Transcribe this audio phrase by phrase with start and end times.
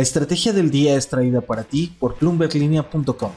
[0.00, 3.32] La estrategia del día es traída para ti por bloomberglinea.com.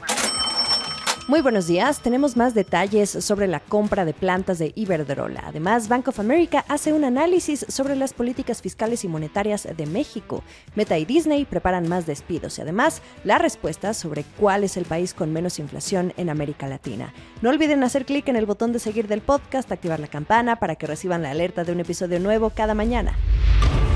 [1.28, 5.42] Muy buenos días, tenemos más detalles sobre la compra de plantas de Iberdrola.
[5.44, 10.42] Además, Bank of America hace un análisis sobre las políticas fiscales y monetarias de México.
[10.74, 15.12] Meta y Disney preparan más despidos y además la respuesta sobre cuál es el país
[15.12, 17.12] con menos inflación en América Latina.
[17.42, 20.76] No olviden hacer clic en el botón de seguir del podcast, activar la campana para
[20.76, 23.18] que reciban la alerta de un episodio nuevo cada mañana.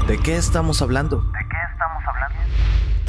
[0.07, 1.23] ¿De qué estamos hablando?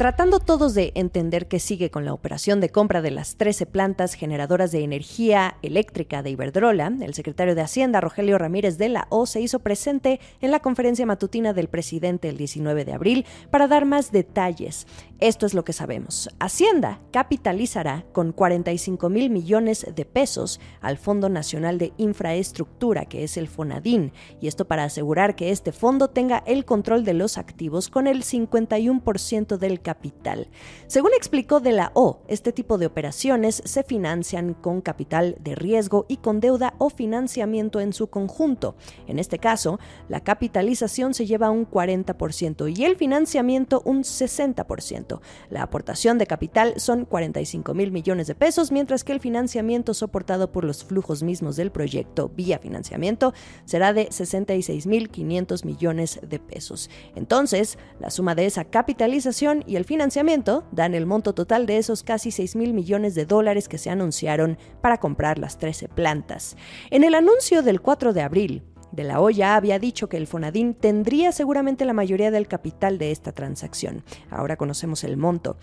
[0.00, 4.14] Tratando todos de entender qué sigue con la operación de compra de las 13 plantas
[4.14, 9.26] generadoras de energía eléctrica de Iberdrola, el secretario de Hacienda, Rogelio Ramírez de la O,
[9.26, 13.84] se hizo presente en la conferencia matutina del presidente el 19 de abril para dar
[13.84, 14.86] más detalles.
[15.18, 16.30] Esto es lo que sabemos.
[16.38, 23.36] Hacienda capitalizará con 45 mil millones de pesos al Fondo Nacional de Infraestructura, que es
[23.36, 27.90] el FONADIN, y esto para asegurar que este fondo tenga el control de los activos
[27.90, 30.46] con el 51% del capital capital.
[30.86, 36.06] Según explicó de la O, este tipo de operaciones se financian con capital de riesgo
[36.06, 38.76] y con deuda o financiamiento en su conjunto.
[39.08, 45.20] En este caso, la capitalización se lleva un 40% y el financiamiento un 60%.
[45.48, 50.52] La aportación de capital son 45 mil millones de pesos, mientras que el financiamiento soportado
[50.52, 53.34] por los flujos mismos del proyecto vía financiamiento
[53.64, 56.90] será de 66 mil 500 millones de pesos.
[57.16, 62.02] Entonces, la suma de esa capitalización y el financiamiento dan el monto total de esos
[62.02, 66.56] casi 6 mil millones de dólares que se anunciaron para comprar las 13 plantas.
[66.90, 70.74] En el anuncio del 4 de abril, de la Hoya había dicho que el Fonadín
[70.74, 74.02] tendría seguramente la mayoría del capital de esta transacción.
[74.30, 75.56] Ahora conocemos el monto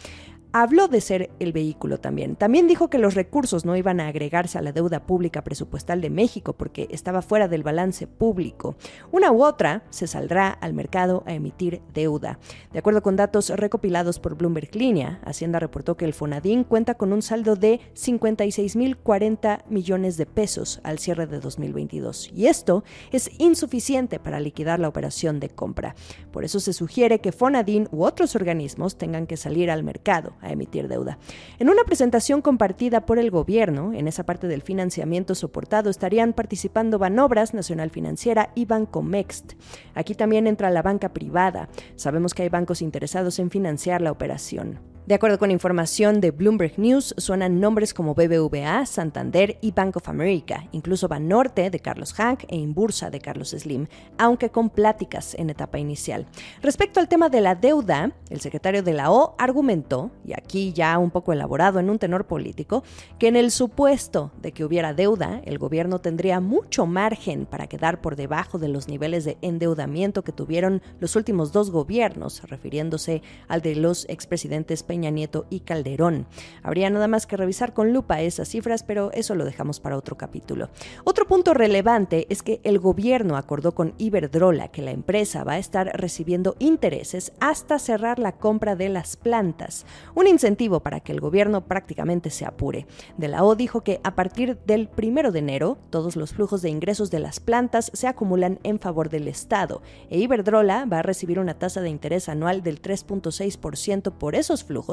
[0.61, 2.35] habló de ser el vehículo también.
[2.35, 6.09] También dijo que los recursos no iban a agregarse a la deuda pública presupuestal de
[6.09, 8.75] México porque estaba fuera del balance público.
[9.11, 12.39] Una u otra se saldrá al mercado a emitir deuda.
[12.71, 17.13] De acuerdo con datos recopilados por Bloomberg Línea, Hacienda reportó que el Fonadín cuenta con
[17.13, 24.19] un saldo de 56.040 millones de pesos al cierre de 2022 y esto es insuficiente
[24.19, 25.95] para liquidar la operación de compra.
[26.31, 30.51] Por eso se sugiere que Fonadín u otros organismos tengan que salir al mercado a
[30.51, 31.19] emitir deuda.
[31.59, 36.99] En una presentación compartida por el gobierno, en esa parte del financiamiento soportado estarían participando
[36.99, 39.53] Banobras, Nacional Financiera y Banco Mext.
[39.93, 41.69] Aquí también entra la banca privada.
[41.95, 44.96] Sabemos que hay bancos interesados en financiar la operación.
[45.07, 50.09] De acuerdo con información de Bloomberg News, suenan nombres como BBVA, Santander y Bank of
[50.09, 53.87] America, incluso Banorte de Carlos Hank e Inbursa de Carlos Slim,
[54.17, 56.25] aunque con pláticas en etapa inicial.
[56.61, 60.97] Respecto al tema de la deuda, el secretario de la O argumentó, y aquí ya
[60.97, 62.83] un poco elaborado en un tenor político,
[63.17, 68.01] que en el supuesto de que hubiera deuda, el gobierno tendría mucho margen para quedar
[68.01, 73.61] por debajo de los niveles de endeudamiento que tuvieron los últimos dos gobiernos, refiriéndose al
[73.61, 76.27] de los expresidentes Peña Nieto y Calderón.
[76.63, 80.17] Habría nada más que revisar con lupa esas cifras, pero eso lo dejamos para otro
[80.17, 80.69] capítulo.
[81.03, 85.57] Otro punto relevante es que el gobierno acordó con Iberdrola que la empresa va a
[85.59, 91.19] estar recibiendo intereses hasta cerrar la compra de las plantas, un incentivo para que el
[91.19, 92.87] gobierno prácticamente se apure.
[93.17, 96.69] De la O dijo que a partir del primero de enero, todos los flujos de
[96.69, 101.39] ingresos de las plantas se acumulan en favor del Estado, e Iberdrola va a recibir
[101.39, 104.86] una tasa de interés anual del 3.6% por esos flujos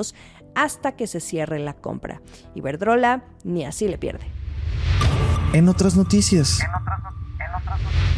[0.54, 2.20] hasta que se cierre la compra.
[2.54, 4.26] Iberdrola ni así le pierde.
[5.52, 6.60] En otras noticias.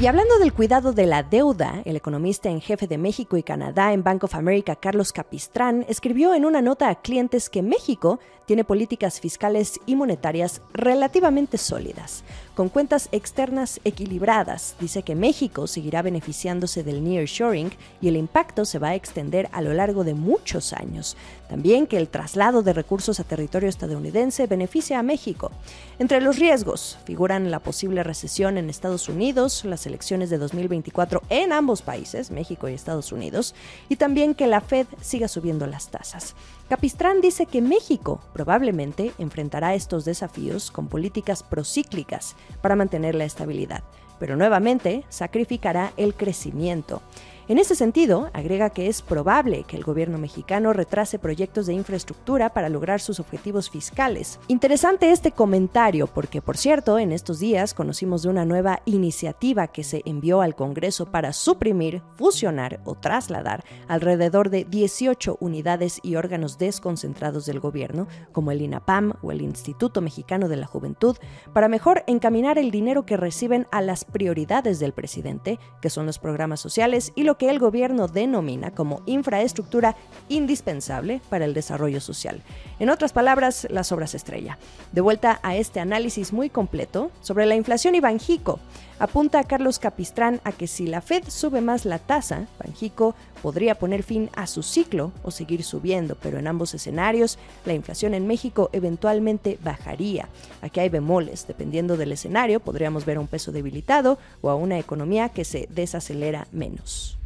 [0.00, 3.94] Y hablando del cuidado de la deuda, el economista en jefe de México y Canadá
[3.94, 8.64] en Bank of America, Carlos Capistrán, escribió en una nota a clientes que México tiene
[8.64, 12.24] políticas fiscales y monetarias relativamente sólidas,
[12.56, 14.76] con cuentas externas equilibradas.
[14.80, 19.60] Dice que México seguirá beneficiándose del nearshoring y el impacto se va a extender a
[19.60, 21.18] lo largo de muchos años.
[21.50, 25.52] También que el traslado de recursos a territorio estadounidense beneficia a México.
[25.98, 31.52] Entre los riesgos figuran la posible recesión en Estados Unidos, las elecciones de 2024 en
[31.52, 33.54] ambos países, México y Estados Unidos,
[33.90, 36.34] y también que la Fed siga subiendo las tasas.
[36.68, 43.82] Capistrán dice que México probablemente enfrentará estos desafíos con políticas procíclicas para mantener la estabilidad,
[44.18, 47.02] pero nuevamente sacrificará el crecimiento.
[47.48, 52.48] En ese sentido, agrega que es probable que el gobierno mexicano retrase proyectos de infraestructura
[52.50, 54.40] para lograr sus objetivos fiscales.
[54.48, 59.84] Interesante este comentario porque, por cierto, en estos días conocimos de una nueva iniciativa que
[59.84, 66.58] se envió al Congreso para suprimir, fusionar o trasladar alrededor de 18 unidades y órganos
[66.58, 71.16] desconcentrados del gobierno, como el INAPAM o el Instituto Mexicano de la Juventud,
[71.52, 76.18] para mejor encaminar el dinero que reciben a las prioridades del presidente, que son los
[76.18, 79.96] programas sociales y lo que el gobierno denomina como infraestructura
[80.28, 82.42] indispensable para el desarrollo social.
[82.78, 84.58] En otras palabras, las obras estrella.
[84.92, 88.58] De vuelta a este análisis muy completo sobre la inflación y Banjico,
[88.98, 94.02] apunta Carlos Capistrán a que si la Fed sube más la tasa, Banjico podría poner
[94.02, 98.70] fin a su ciclo o seguir subiendo, pero en ambos escenarios la inflación en México
[98.72, 100.28] eventualmente bajaría.
[100.62, 104.78] Aquí hay bemoles, dependiendo del escenario podríamos ver a un peso debilitado o a una
[104.78, 107.18] economía que se desacelera menos.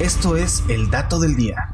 [0.00, 1.68] Esto es el dato del día.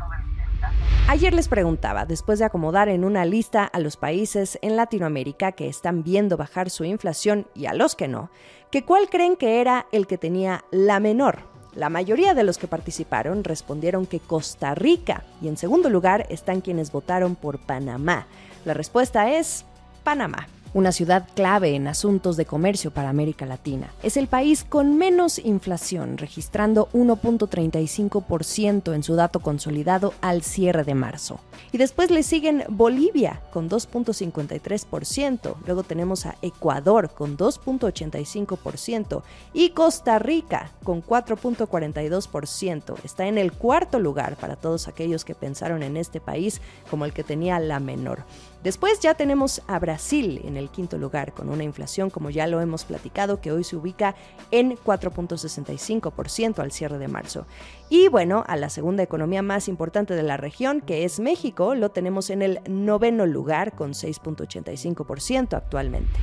[1.08, 5.68] Ayer les preguntaba, después de acomodar en una lista a los países en Latinoamérica que
[5.68, 8.30] están viendo bajar su inflación y a los que no,
[8.70, 11.40] que cuál creen que era el que tenía la menor.
[11.74, 16.62] La mayoría de los que participaron respondieron que Costa Rica y en segundo lugar están
[16.62, 18.26] quienes votaron por Panamá.
[18.64, 19.66] La respuesta es
[20.04, 23.92] Panamá una ciudad clave en asuntos de comercio para América Latina.
[24.02, 30.94] Es el país con menos inflación, registrando 1.35% en su dato consolidado al cierre de
[30.94, 31.40] marzo.
[31.72, 39.22] Y después le siguen Bolivia con 2.53%, luego tenemos a Ecuador con 2.85%
[39.52, 42.96] y Costa Rica con 4.42%.
[43.04, 46.60] Está en el cuarto lugar para todos aquellos que pensaron en este país
[46.90, 48.24] como el que tenía la menor.
[48.64, 52.62] Después ya tenemos a Brasil en el quinto lugar, con una inflación, como ya lo
[52.62, 54.14] hemos platicado, que hoy se ubica
[54.50, 57.46] en 4.65% al cierre de marzo.
[57.90, 61.90] Y bueno, a la segunda economía más importante de la región, que es México, lo
[61.90, 66.18] tenemos en el noveno lugar, con 6.85% actualmente.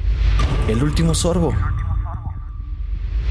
[0.67, 1.53] El último sorbo.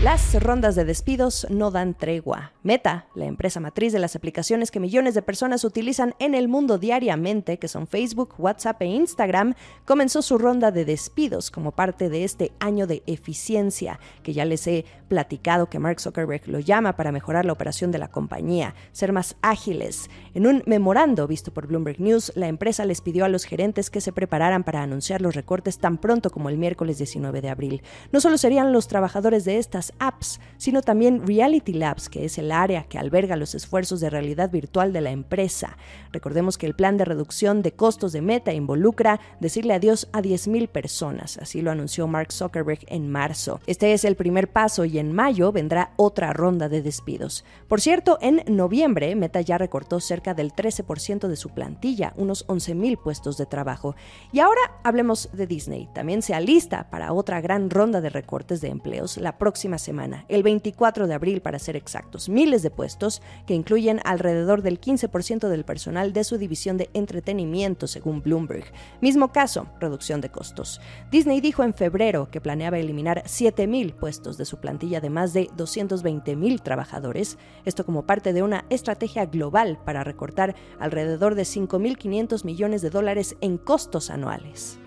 [0.04, 2.52] Las rondas de despidos no dan tregua.
[2.62, 6.76] Meta, la empresa matriz de las aplicaciones que millones de personas utilizan en el mundo
[6.76, 9.54] diariamente, que son Facebook, WhatsApp e Instagram,
[9.86, 14.66] comenzó su ronda de despidos como parte de este año de eficiencia, que ya les
[14.66, 19.12] he platicado que Mark Zuckerberg lo llama para mejorar la operación de la compañía, ser
[19.12, 20.10] más ágiles.
[20.34, 24.02] En un memorando visto por Bloomberg News, la empresa les pidió a los gerentes que
[24.02, 27.82] se prepararan para anunciar los recortes tan pronto como el miércoles 19 de abril.
[28.12, 32.84] No solo serían los trabajadores de estas apps, sino también Reality Labs, que es área
[32.84, 35.76] que alberga los esfuerzos de realidad virtual de la empresa.
[36.12, 40.68] Recordemos que el plan de reducción de costos de Meta involucra decirle adiós a 10.000
[40.68, 43.60] personas, así lo anunció Mark Zuckerberg en marzo.
[43.66, 47.44] Este es el primer paso y en mayo vendrá otra ronda de despidos.
[47.68, 53.00] Por cierto, en noviembre Meta ya recortó cerca del 13% de su plantilla, unos 11.000
[53.02, 53.94] puestos de trabajo.
[54.32, 55.88] Y ahora hablemos de Disney.
[55.94, 60.42] También se alista para otra gran ronda de recortes de empleos la próxima semana, el
[60.42, 65.66] 24 de abril para ser exactos, miles de puestos que incluyen alrededor del 15% del
[65.66, 68.64] personal de su división de entretenimiento, según Bloomberg.
[69.02, 70.80] Mismo caso, reducción de costos.
[71.10, 75.48] Disney dijo en febrero que planeaba eliminar 7.000 puestos de su plantilla de más de
[75.48, 82.80] 220.000 trabajadores, esto como parte de una estrategia global para recortar alrededor de 5.500 millones
[82.80, 84.79] de dólares en costos anuales.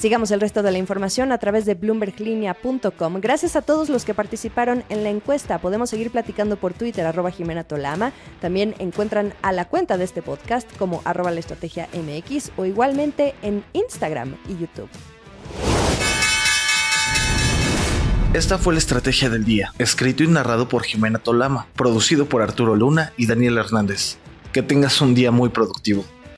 [0.00, 3.20] Sigamos el resto de la información a través de bloomberglinea.com.
[3.20, 5.58] Gracias a todos los que participaron en la encuesta.
[5.58, 8.10] Podemos seguir platicando por Twitter, arroba Jimena Tolama.
[8.40, 13.34] También encuentran a la cuenta de este podcast como arroba la estrategia MX o igualmente
[13.42, 14.88] en Instagram y YouTube.
[18.32, 22.74] Esta fue la estrategia del día, escrito y narrado por Jimena Tolama, producido por Arturo
[22.74, 24.16] Luna y Daniel Hernández.
[24.54, 26.06] Que tengas un día muy productivo.